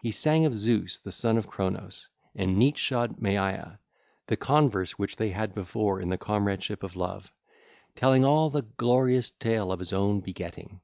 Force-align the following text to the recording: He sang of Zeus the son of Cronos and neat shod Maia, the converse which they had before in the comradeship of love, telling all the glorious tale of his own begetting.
He 0.00 0.12
sang 0.12 0.46
of 0.46 0.56
Zeus 0.56 0.98
the 0.98 1.12
son 1.12 1.36
of 1.36 1.46
Cronos 1.46 2.08
and 2.34 2.56
neat 2.56 2.78
shod 2.78 3.20
Maia, 3.20 3.72
the 4.26 4.34
converse 4.38 4.92
which 4.92 5.16
they 5.16 5.28
had 5.28 5.54
before 5.54 6.00
in 6.00 6.08
the 6.08 6.16
comradeship 6.16 6.82
of 6.82 6.96
love, 6.96 7.30
telling 7.94 8.24
all 8.24 8.48
the 8.48 8.62
glorious 8.62 9.30
tale 9.30 9.70
of 9.70 9.80
his 9.80 9.92
own 9.92 10.20
begetting. 10.20 10.80